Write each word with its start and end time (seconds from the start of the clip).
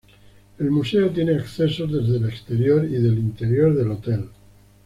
El 0.57 0.71
museo 0.71 1.11
tiene 1.11 1.35
accesos 1.35 1.91
desde 1.91 2.17
el 2.17 2.25
exterior 2.25 2.83
y 2.85 2.93
del 2.93 3.19
interior 3.19 3.75
del 3.75 3.91
hotel. 3.91 4.29